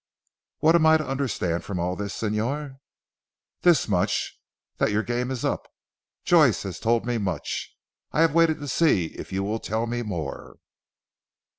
"What 0.61 0.73
am 0.73 0.87
I 0.87 0.97
to 0.97 1.07
understood 1.07 1.63
from 1.63 1.77
all 1.79 1.95
this 1.95 2.19
Señor?" 2.19 2.79
"This 3.61 3.87
much. 3.87 4.41
That 4.77 4.89
your 4.91 5.03
game 5.03 5.29
is 5.29 5.45
up. 5.45 5.67
Joyce 6.25 6.63
has 6.63 6.79
told 6.79 7.05
me 7.05 7.19
much; 7.19 7.77
I 8.11 8.21
have 8.21 8.33
waited 8.33 8.57
to 8.61 8.67
see 8.67 9.09
if 9.13 9.31
you 9.31 9.43
will 9.43 9.59
tell 9.59 9.85
me 9.85 10.01
more." 10.01 10.57